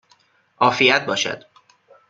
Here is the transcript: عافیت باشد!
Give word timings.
عافیت 0.59 1.05
باشد! 1.05 1.45